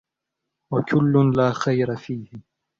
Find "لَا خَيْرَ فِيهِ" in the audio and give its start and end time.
1.37-2.27